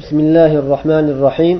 [0.00, 1.58] بسم الله الرحمن الرحيم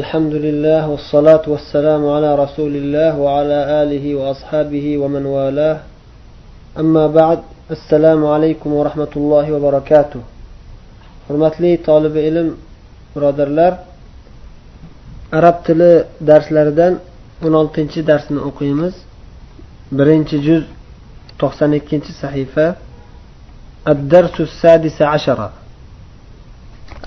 [0.00, 5.78] الحمد لله والصلاة والسلام على رسول الله وعلى آله وأصحابه ومن والاه
[6.82, 7.38] أما بعد
[7.76, 10.20] السلام عليكم ورحمة الله وبركاته
[11.28, 12.48] hurmatli tolibi ilm
[13.16, 13.72] birodarlar
[15.38, 16.94] arab tili darslaridan
[17.46, 18.94] o'n oltinchi darsni o'qiymiz
[19.98, 20.64] birinchi juz
[21.40, 22.66] to'qson ikkinchi sahifa
[23.92, 25.38] الدرس السادس عشر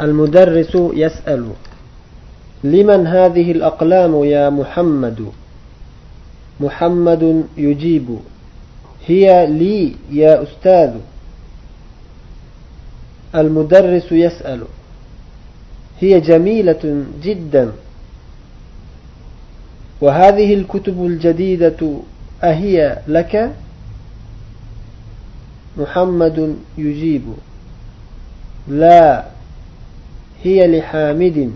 [0.01, 1.51] المدرس يسأل
[2.65, 5.27] لمن هذه الأقلام يا محمد؟
[6.61, 8.19] محمد يجيب
[9.07, 10.95] هي لي يا أستاذ.
[13.35, 14.63] المدرس يسأل
[16.01, 17.73] هي جميلة جدا.
[20.01, 21.99] وهذه الكتب الجديدة
[22.45, 23.53] أهي لك؟
[25.77, 27.23] محمد يجيب
[28.69, 29.34] لا.
[30.44, 31.54] هي لحامد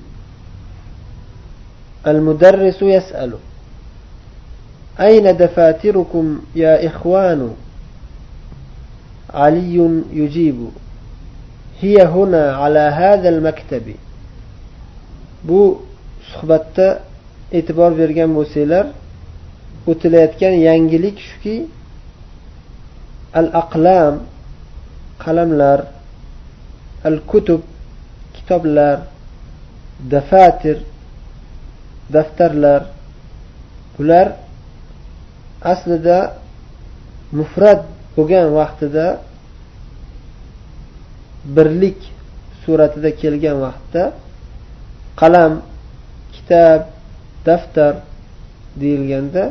[2.07, 3.31] المدرس يسأل
[4.99, 7.53] أين دفاتركم يا إخوان
[9.33, 10.69] علي يجيب
[11.81, 13.95] هي هنا على هذا المكتب
[15.49, 15.81] bu
[16.31, 16.87] suhbatda
[17.57, 18.85] e'tibor bergan bo'lsanglar
[19.91, 21.57] o'tilayotgan yangilik shuki
[23.39, 24.13] al aqlam
[25.23, 25.79] qalamlar
[27.09, 27.61] al kutub
[28.48, 29.00] kitoblar
[30.10, 30.78] dafatir
[32.12, 32.82] daftarlar
[33.98, 34.28] bular
[35.72, 36.18] aslida
[37.38, 37.82] mufrat
[38.16, 39.06] bo'lgan vaqtida
[41.56, 42.00] birlik
[42.62, 44.02] suratida kelgan vaqtda
[45.20, 45.52] qalam
[46.34, 46.82] kitob
[47.46, 47.94] daftar
[48.80, 49.44] deyilganda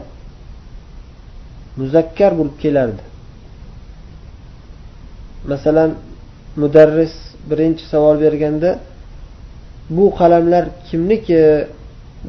[1.79, 3.03] muzakkar bo'lib kelardi.
[5.51, 5.91] Masalan
[6.61, 8.71] mudarris birinchi savol berganda
[9.89, 11.67] bu qalamlar kimniki?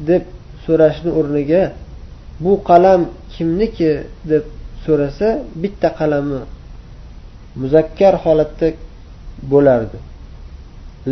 [0.09, 0.23] deb
[0.65, 1.63] so'rashni o'rniga
[2.43, 3.01] bu qalam
[3.33, 3.91] kimniki?
[4.31, 4.45] deb
[4.85, 5.27] so'rasa
[5.61, 6.41] bitta qalami
[7.61, 8.67] muzakkar holatda
[9.51, 9.97] bo'lardi.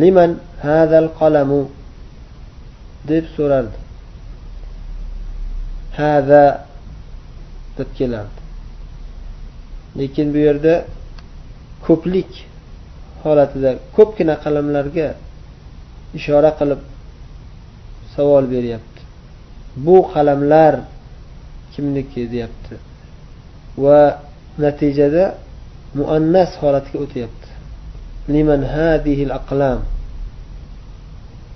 [0.01, 0.31] Liman
[0.65, 1.61] hadal qalamu?
[3.09, 3.77] deb so'rardi.
[5.97, 6.45] Hada
[7.77, 8.39] deb kelardi.
[9.99, 10.73] Lekin bu yerda
[11.85, 12.31] ko'plik
[13.23, 15.07] holatida ko'pgina qalamlarga
[16.17, 16.81] ishora qilib
[18.15, 19.01] savol beryapti.
[19.85, 20.73] Bu qalamlar
[21.73, 22.75] kimniki deyapti.
[23.83, 24.01] Va
[24.63, 25.25] natijada
[25.99, 27.49] muannas holatga o'tyapti.
[28.33, 29.79] Liman hadihil aqlam.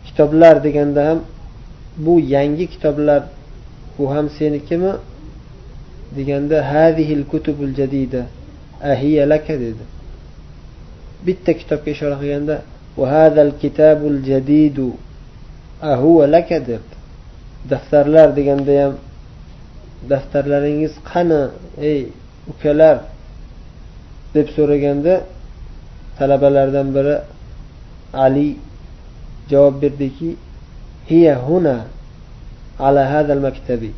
[0.06, 1.20] Kitoblar deganda ham
[2.06, 3.22] bu yangi kitoblar
[3.98, 4.94] bu ham senikimi
[6.16, 8.22] deganda hadihil kutubul jadida
[8.92, 9.84] ahiya laka dedi.
[11.26, 12.56] Bitta kitobga ishora qilganda
[12.98, 14.88] hadal kitabul jadidu
[15.82, 16.60] ahuva laka?
[16.60, 16.96] debdi
[17.72, 18.94] daftarlar deganda ham
[20.10, 21.42] daftarlaringiz qani
[21.90, 22.02] ey
[22.52, 22.98] ukalar?
[24.34, 25.14] deb so'raganda
[26.18, 27.16] talabalardan biri
[28.26, 28.50] ali
[29.52, 30.30] javob berdiki
[31.10, 31.76] hiya huna
[32.80, 33.92] ala hadal maktabi.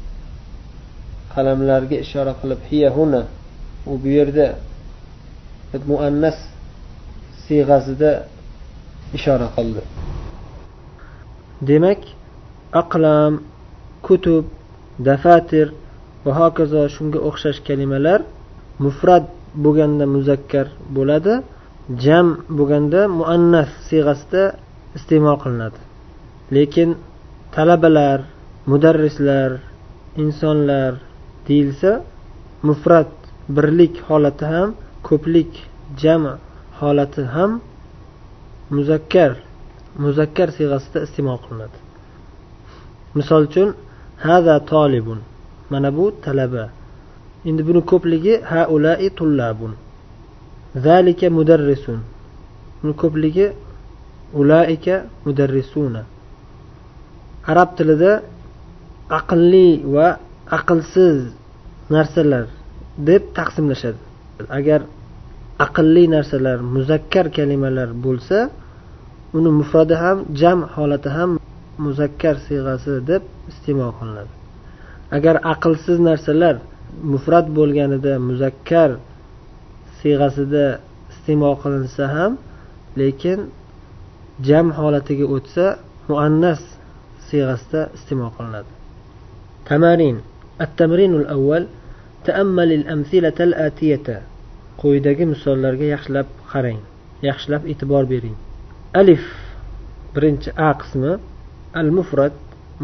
[1.33, 3.21] Qalamlarga ishora qilib hiya huna
[3.91, 4.47] u bu yerda
[5.91, 6.37] muannas
[7.45, 8.11] siyg'asida
[9.17, 9.81] ishora qildi.
[11.69, 12.01] Demak
[12.81, 13.33] aqlam
[14.05, 14.45] kutub
[15.07, 15.67] dafatir
[16.25, 18.19] va hokazo shunga o'xshash kalimalar
[18.85, 19.25] mufrat
[19.63, 21.33] bo'lganda muzakkar bo'ladi
[22.03, 22.27] jam
[22.57, 24.43] bo'lganda muannas siyg'asida
[24.97, 25.79] iste'mol qilinadi.
[26.55, 26.89] Lekin
[27.55, 28.19] talabalar
[28.71, 29.51] mudarrislar
[30.23, 30.91] insonlar
[31.47, 31.91] deyilsa
[32.67, 33.11] mufrat
[33.55, 34.69] birlik holati ham
[35.07, 35.51] ko'plik
[36.01, 36.33] jami
[36.83, 37.51] holati ham
[38.75, 39.31] muzakkar
[40.03, 41.77] muzakkar siyg'asida iste'mol qilinadi.
[43.17, 43.69] Misol uchun
[44.25, 45.19] hada tolibun
[45.71, 46.65] mana bu talaba.
[47.49, 49.73] Endi buni ko'pligi haulai tullabun.
[50.85, 51.99] Zalika mudarrisun.
[52.79, 53.45] Buni ko'pligi
[54.39, 54.95] ulaika
[55.25, 56.01] mudarrisuna.
[57.51, 58.11] Arab tilida
[59.19, 60.07] aqlli va
[60.57, 61.17] aqlsiz
[61.95, 62.45] narsalar
[63.07, 63.99] deb taqsimlashadi.
[64.57, 64.81] Agar
[65.66, 68.38] aqlli narsalar muzakkar kalimalar bo'lsa
[69.36, 71.30] uni mufradi ham jam holati ham
[71.86, 74.32] muzakkar siyg'asi deb iste'mol qilinadi
[75.16, 76.56] agar aqlsiz narsalar
[77.12, 78.90] mufrat bo'lganida muzakkar
[80.00, 80.64] siyg'asida
[81.12, 82.32] iste'mol qilinsa ham
[83.00, 83.38] lekin
[84.48, 85.66] jam holatiga o'tsa
[86.10, 86.60] muannas
[87.28, 88.72] siyg'asida iste'mol qilinadi
[89.70, 90.18] tamarin
[90.60, 91.66] التمرين الأول
[92.24, 94.22] تأمل الأمثلة الآتية
[94.81, 96.81] quyidagi misollarga yaxshilab qarang.
[97.27, 98.37] Yaxshilab e'tibor bering.
[99.01, 99.23] Alif
[100.15, 101.11] birinchi a qismi.
[101.79, 102.35] Al mufrat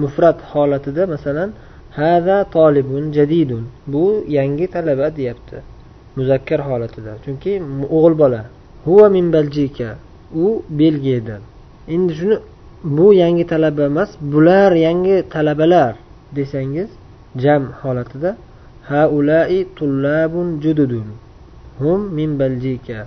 [0.01, 1.49] mufrat holatida masalan
[1.97, 3.63] hada tolibun jadidun.
[3.91, 4.03] Bu
[4.37, 5.57] yangi talaba deyapti.
[6.17, 7.11] Muzakkar holatida.
[7.23, 7.51] Chunki
[7.95, 8.41] o'g'il bola.
[8.85, 9.89] Huva min baljika.
[10.43, 10.45] U
[10.79, 11.41] belgiyadan
[11.93, 12.37] endi shuni
[12.83, 15.93] bu yangi talaba emas bular yangi talabalar
[16.35, 16.89] desangiz
[17.43, 18.31] jam holatida
[18.89, 21.07] haulai tullabun jududun.
[21.79, 22.99] Hum min baljika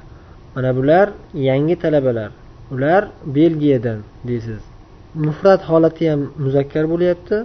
[0.55, 2.31] mana bular yangi talabalar.
[2.73, 3.03] Ular
[3.37, 3.99] belgiyadan
[4.29, 4.61] deysiz.
[5.15, 7.37] Mufrat holati ham muzakkar bo'lyapti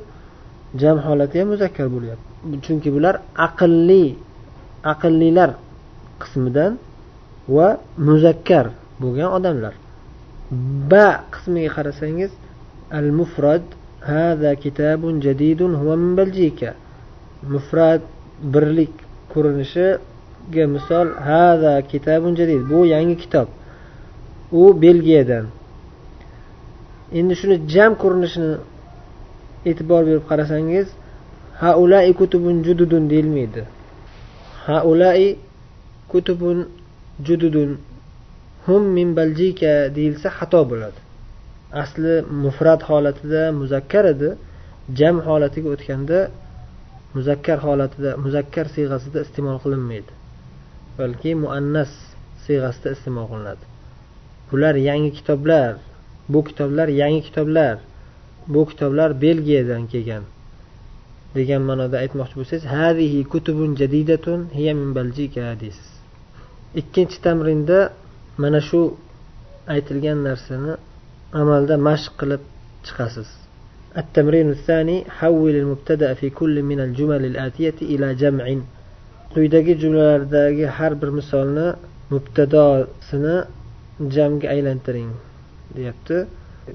[0.82, 2.28] jam holati ham muzakkar bo'lyapti.
[2.66, 3.16] Chunki bular
[3.48, 4.06] aqlli
[4.94, 5.52] aqllilar
[6.22, 6.72] qismidan
[7.56, 7.68] va
[8.08, 8.66] muzakkar
[9.02, 9.74] bo'lgan odamlar.
[10.92, 12.32] Ba qismiga qarasangiz
[13.00, 13.64] al mufrad
[14.10, 16.70] hada kitabun jadidun huwa min baljika
[17.54, 18.02] mufrat
[18.54, 18.94] birlik
[19.34, 19.88] ko'rinishi
[20.52, 23.48] misol hada kitabun jadid bu yangi kitob.
[24.52, 25.46] U belgiyadan.
[27.14, 28.58] Endi shuni jam ko'rinishini
[29.70, 30.88] e'tibor berib qarasangiz
[31.62, 33.62] haulai kutubun jududun deyilmaydi.
[34.66, 35.38] Haulai
[36.12, 36.58] kutubun
[37.28, 37.70] jududun
[38.66, 41.00] hum min baljika deyilsa xato bo'ladi.
[41.82, 44.30] Asli mufrat holatida muzakkar edi.
[45.00, 46.20] Jam holatiga o'tganda
[47.16, 50.17] muzakkar holatida muzakkar siyg'asida iste'mol qilinmaydi.
[50.99, 51.93] balki muannas
[52.45, 53.65] siyg'asida iste'mol qilinadi
[54.51, 55.73] bular yangi kitoblar
[56.33, 57.75] bu kitoblar yangi kitoblar
[58.53, 60.25] bu kitoblar belgiyadan kelgan
[61.37, 65.89] degan ma'noda aytmoqchi bo'lsangiz hadihi kutubun jadidatun hiya min baljika deysiz
[66.81, 67.79] ikkinchi tamrinda
[68.43, 68.81] mana shu
[69.75, 70.73] aytilgan narsani
[71.41, 72.43] amalda mashq qilib
[72.87, 73.31] chiqasiz
[74.03, 78.57] التمرين الثاني حول المبتدأ في كل من الجمل الآتية إلى جمع
[79.38, 81.68] quyidagi jumlalardagi har bir misolni
[82.12, 83.36] mubtadosini
[84.16, 85.12] jamga aylantiring
[85.76, 86.18] deyapti.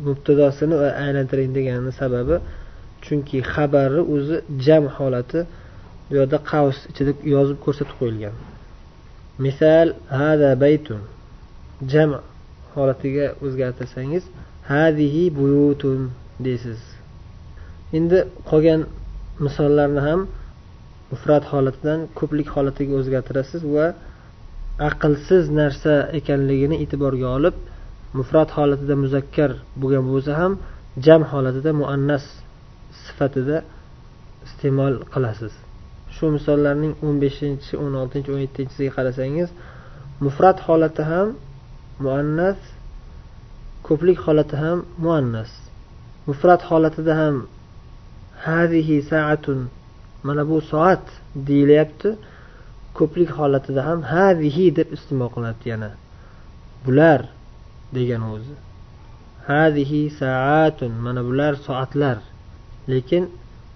[0.06, 2.37] Mubtadosini aylantiring degani sababi
[3.05, 4.37] chunki xabarni o'zi
[4.67, 5.41] jam holati
[6.06, 8.35] bu yerda qavs ichida yozib ko'rsatib qo'yilgan.
[9.44, 9.88] Misol
[10.20, 11.00] hada baytun
[11.93, 12.11] jam
[12.75, 14.25] holatiga o'zgartirsangiz
[14.70, 16.00] hadihi buyutun
[16.47, 16.81] deysiz.
[17.99, 18.19] Endi
[18.50, 18.81] qolgan
[19.44, 20.20] misollarni ham
[21.12, 23.87] mufrat holatidan ko'plik holatiga o'zgartirasiz va
[24.88, 27.56] aqlsiz narsa ekanligini e'tiborga olib
[28.19, 29.50] mufrat holatida muzakkar
[29.81, 30.53] bo'lgan bo'lsa ham
[31.06, 32.25] jam holatida muannas
[33.05, 33.56] sifatida
[34.47, 35.53] iste'mol qilasiz.
[36.14, 39.49] Shu misollarning o'n beshinchi o'n oltinchi o'n yettinchisiga qarasangiz
[40.25, 41.29] mufrat holati ham
[42.05, 42.59] muannas
[43.87, 45.50] ko'plik holati ham muannas.
[46.29, 47.37] Mufrat holatida ham
[48.47, 49.61] hazihi saatun
[50.26, 51.04] mana bu soat
[51.48, 52.08] deyilyapti
[52.98, 55.90] ko'plik holatida ham hazihi deb iste'mol qilinadi yana.
[56.84, 57.20] Bular
[57.96, 58.54] degan o'zi.
[59.50, 62.19] Hazihi saatun mana bular soatlar.
[62.92, 63.24] Lekin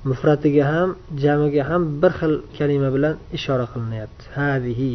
[0.08, 0.88] mufratiga ham
[1.22, 4.22] jamiga ham bir xil kalima bilan ishora qilinyapti.
[4.38, 4.92] Hazihi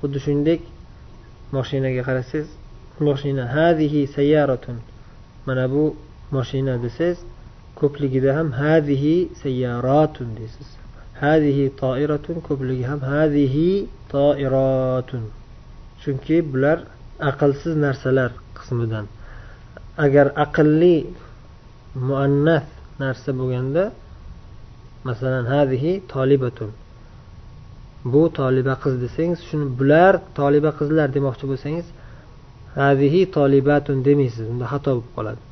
[0.00, 0.60] xuddi shuningdek
[1.56, 2.48] moshinaga qarasangiz
[3.06, 4.76] moshina hazihi sayyaratun
[5.46, 5.84] mana bu
[6.36, 7.18] moshina desangiz
[7.80, 10.68] ko'pligida ham hazihi sayyaratun deysiz.
[11.22, 13.70] Hazihi toiratun ko'pligi ham hazihi
[14.14, 15.24] toiratun.
[16.02, 16.78] Chunki bular
[17.30, 19.06] aqlsiz narsalar qismidan.
[20.04, 20.96] Agar aqlli
[22.08, 22.66] muannas
[23.02, 23.84] narsa bo'lganda
[25.08, 26.70] masalan hazihi tolibatun.
[28.12, 31.86] Bu toliba qiz desangiz shuni bular toliba qizlar demoqchi bo'lsangiz
[32.80, 35.47] hazihi tolibatun demaysiz unda xato bo'lib qoladi.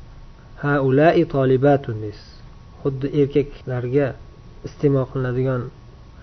[0.64, 2.28] haulai tolibatun deysiz
[2.82, 4.06] xuddi erkaklarga
[4.68, 5.62] iste'mol qilinadigan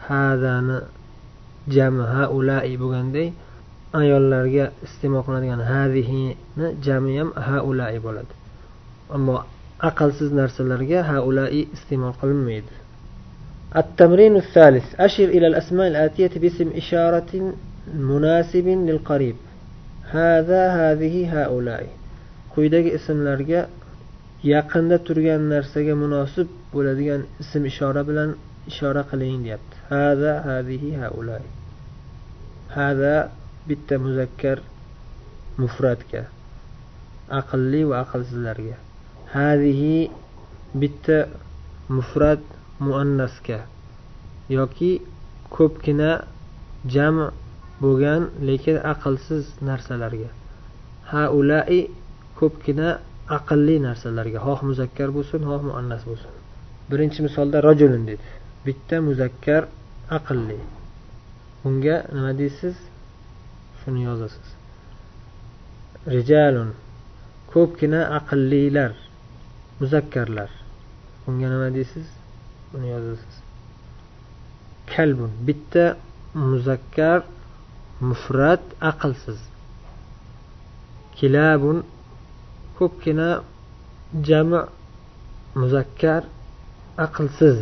[0.08, 0.78] hadani
[1.76, 3.28] jami haulai bo'lganday
[4.02, 8.34] ayollarga iste'mol qilinadigan hadihini jami ham haulai bo'ladi
[9.16, 9.36] ammo
[9.90, 12.76] aqlsiz narsalarga haulai iste'mol qilinmaydi
[13.82, 17.54] التمرين الثالث أشر إلى الأسماء الآتية باسم إشارة
[18.12, 19.36] مناسب للقريب
[20.04, 21.84] هذا هذه هؤلاء
[22.56, 23.70] quyidagi ismlarga
[24.53, 28.31] yaqinda turgan narsaga munosib bo'ladigan ism ishora bilan
[28.71, 29.75] ishora qiling deyapti.
[29.91, 31.45] Hada hadihi haulay
[32.77, 33.15] hada
[33.69, 34.59] bitta muzakkar
[35.63, 36.23] mufratga
[37.41, 38.77] aqlli va aqlsizlarga.
[39.35, 40.11] Hadihi
[40.81, 41.19] bitta
[41.97, 42.43] mufrat
[42.87, 43.61] muannasga
[44.59, 44.93] yoki
[45.57, 46.11] ko'pgina
[46.95, 47.17] jam
[47.83, 50.31] bo'lgan lekin aqlsiz narsalarga.
[51.13, 51.81] Haulai
[52.39, 52.89] ko'pgina
[53.29, 56.33] aqlli narsalarga xoh muzakkar bo'lsin xoh muannas bo'lsin.
[56.91, 58.27] Birinchi misolda rajulun dedi.
[58.67, 59.63] Bitta muzakkar
[60.19, 60.59] aqlli.
[61.65, 62.77] Unga nima deysiz?
[63.81, 64.49] Shuni yozasiz.
[66.15, 66.71] Rijalun.
[67.53, 68.93] Ko'pgina aqllilar
[69.81, 70.51] muzakkarlar.
[71.29, 72.07] Unga nima deysiz?
[72.73, 73.35] Buni yozasiz.
[74.93, 75.31] Kalbun.
[75.47, 75.85] Bitta
[76.35, 77.21] muzakkar
[78.09, 79.41] mufrat aqlsiz.
[81.17, 81.79] Kilabun.
[82.78, 83.30] ko'pgina
[84.28, 84.62] jami
[85.62, 86.22] muzakkar
[87.06, 87.58] aqlsiz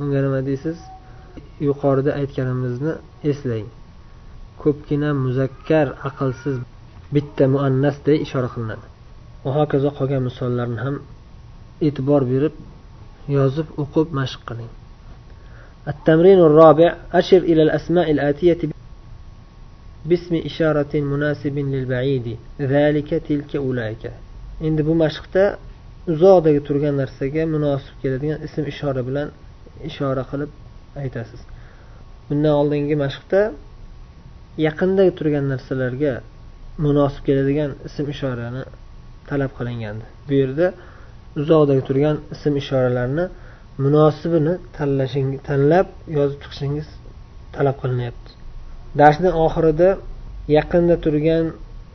[0.00, 0.78] unga nima deysiz
[1.68, 2.92] yuqorida aytganimizni
[3.30, 3.68] eslang
[4.62, 6.56] ko'pgina muzakkar aqlsiz
[7.14, 8.86] bitta muannasday ishora qilinadi
[9.44, 10.96] va hokazo qolgan misollarni ham
[11.86, 12.54] e'tibor berib
[13.36, 14.72] yozib o'qib mashq qiling
[15.92, 18.58] التمرين الرابع أشر إلى الأسماء الآتية
[20.08, 22.26] باسم إشارة مناسب للبعيد
[22.60, 24.04] ذلك تلك أولئك
[24.62, 25.44] endi bu mashqda
[26.12, 29.28] uzoqdagi turgan narsaga munosib keladigan ism ishora bilan
[29.90, 30.50] ishora qilib
[31.02, 31.40] aytasiz
[32.28, 33.40] bundan oldingi mashqda
[34.66, 36.12] yaqindagi turgan narsalarga
[36.86, 38.62] munosib keladigan ism ishorani
[39.30, 40.66] talab qilingandi bu yerda
[41.40, 43.24] uzoqdagi turgan ism ishoralarni
[43.84, 45.86] munosibini tanlashing tanlab
[46.18, 46.88] yozib chiqishingiz
[47.56, 48.35] talab qilinyapti
[48.99, 49.89] Darsning oxirida
[50.57, 51.45] yaqinda turgan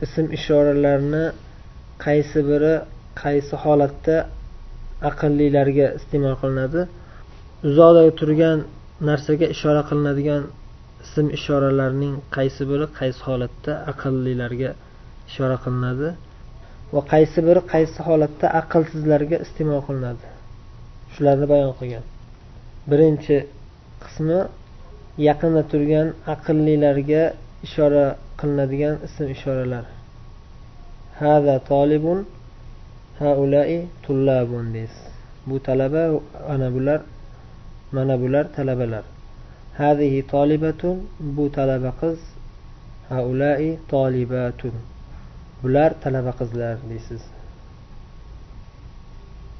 [0.05, 1.25] ism ishoralarni
[2.05, 2.73] qaysi biri
[3.23, 4.15] qaysi holatda
[5.09, 6.81] aqllilarga iste'mol qilinadi?
[7.67, 8.57] Uzoqdagi turgan
[9.09, 10.43] narsaga ishora qilinadigan
[11.05, 14.71] ism ishoralarning qaysi biri qaysi holatda aqllilarga
[15.29, 16.09] ishora qilinadi?
[16.93, 20.25] Va qaysi biri qaysi holatda aqlsizlarga iste'mol qilinadi?
[21.13, 22.05] Shularni bayon qilgan.
[22.91, 23.37] Birinchi
[24.03, 24.39] qismi
[25.17, 27.23] yaqinda turgan aqllilarga
[27.65, 28.05] ishora
[28.39, 29.85] qilinadigan ism ishoralar.
[31.19, 32.19] Hada tolibun
[33.19, 35.03] haulai tullabun deysiz
[35.47, 36.03] bu talaba
[36.53, 37.01] ana bular
[37.91, 39.03] mana bular talabalar.
[39.77, 42.19] Hadihi tolibatun bu talaba qiz
[43.09, 44.75] haulai tolibatun
[45.63, 47.21] bular talaba qizlar deysiz.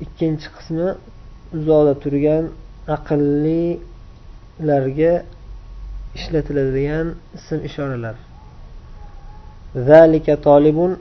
[0.06, 0.88] Ikkinchi qismi
[1.58, 2.44] uzoqda turgan
[2.96, 5.14] aqllilarga
[6.18, 8.16] ishlatiladigan ism ishoralar
[9.76, 10.92] zalika tolibun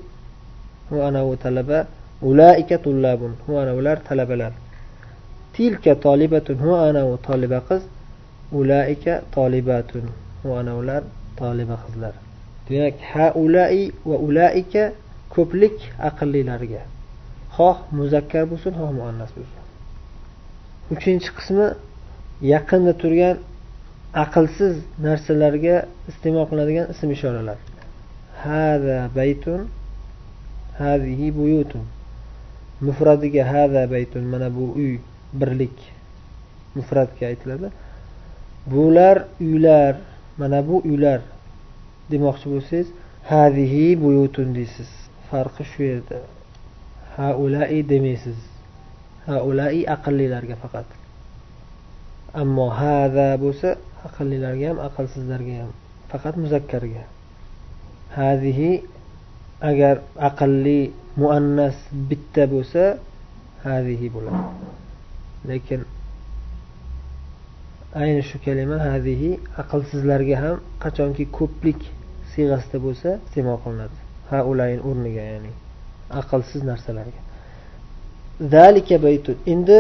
[0.91, 1.87] hu ana u talaba.
[2.23, 4.53] Ulaika tullabun hu ana ular talabalar.
[5.55, 7.83] Tilka tolibatun hu ana u toliba qiz.
[8.53, 10.05] Ulaika tolibatun
[10.43, 11.03] hu ana ular
[11.41, 12.15] toliba qizlar.
[12.69, 14.83] Demak haulai va ulaika
[15.35, 15.77] ko'plik
[16.09, 16.83] aqllilarga.
[17.57, 19.63] Xoh muzakkar bo'lsin xoh muannas bo'lsin.
[20.95, 21.67] Uchinchi qismi
[22.53, 23.37] yaqinda turgan
[24.13, 25.77] aqlsiz narsalarga
[26.11, 27.59] iste'mol qilinadigan ism ishoralar.
[28.45, 29.61] Hada baytun
[30.79, 31.85] hadihi buyutun.
[32.81, 34.99] Mufradiga hada baytun mana bu uy
[35.33, 35.79] birlik.
[36.75, 37.69] Mufratga aytiladi.
[38.67, 39.97] Bular uylar
[40.39, 41.21] mana bu uylar.
[42.11, 42.89] Demoqchi bo'lsangiz
[43.33, 44.91] hadihi buyutun deysiz.
[45.31, 46.19] Farqi shu yerda.
[47.17, 48.39] Haulai demaysiz.
[49.27, 50.89] Haulai aqllilarga faqat.
[52.43, 53.69] Ammo hada bo'lsa
[54.09, 55.71] aqllilarga ham aqlsizlarga ham
[56.11, 57.05] faqat muzakkarga.
[58.19, 58.71] Hadihi
[59.71, 59.97] agar
[60.29, 60.81] aqlli
[61.23, 61.77] muannas
[62.11, 62.83] bitta bo'lsa
[63.67, 64.43] hadihi bo'ladi.
[65.51, 65.81] Lekin
[68.03, 69.31] ayni shu kalima hadihi
[69.63, 71.81] aqlsizlarga ham qachonki ko'plik
[72.33, 73.99] siyg'asida bo'lsa iste'mol qilinadi.
[74.31, 75.53] Ha ulayn o'rniga ya'ni
[76.21, 77.21] aqlsiz narsalarga.
[78.55, 79.37] Zalika baytun.
[79.53, 79.79] Endi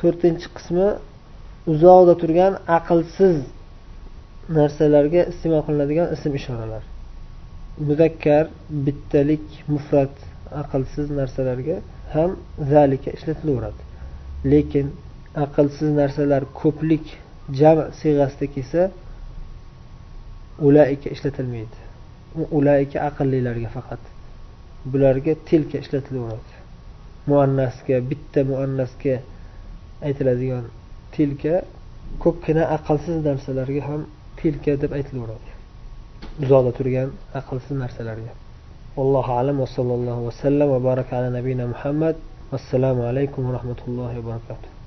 [0.00, 0.88] to'rtinchi qismi
[1.72, 3.36] uzoqda turgan aqlsiz
[4.58, 6.84] narsalarga iste'mol qilinadigan ism ishoralar
[7.86, 8.44] muzakkar
[8.86, 10.14] bittalik mufrat
[10.62, 11.76] aqlsiz narsalarga
[12.14, 12.30] ham
[12.72, 13.82] zalika ishlatilaveradi.
[14.52, 14.86] Lekin
[15.44, 17.04] aqlsiz narsalar ko'plik
[17.60, 18.82] jam siyg'asida kelsa
[20.68, 21.78] ulaika ishlatilmaydi.
[22.58, 24.02] Ulaika aqllilarga faqat.
[24.92, 26.52] Bularga tilka ishlatilaveradi.
[27.30, 29.14] Muannasga bitta muannasga
[30.08, 30.64] aytiladigan
[31.18, 31.54] tilka
[32.22, 34.00] ko'pgina aqlsiz narsalarga ham
[34.40, 35.50] tilka deb aytilaveradi.
[36.42, 37.08] Uzoqda turgan
[37.40, 38.32] aqlsiz narsalarga.
[39.02, 42.16] Allohu alam va sallallohu vasallam va baraka ala nabiyina muhammad.
[42.52, 44.77] Vassalomu alaykum va rahmatullohi va barakatuh.